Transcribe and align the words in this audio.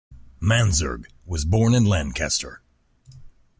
Mansergh 0.41 1.05
was 1.27 1.45
born 1.45 1.75
in 1.75 1.85
Lancaster. 1.85 2.63